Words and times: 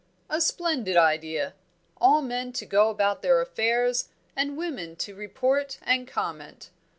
"A 0.31 0.41
splendid 0.41 0.97
idea! 0.97 1.53
All 1.97 2.23
men 2.23 2.53
to 2.53 2.65
go 2.65 2.89
about 2.89 3.21
their 3.21 3.39
affairs 3.39 4.09
and 4.35 4.57
women 4.57 4.95
to 4.95 5.13
report 5.13 5.77
and 5.83 6.07
comment. 6.07 6.71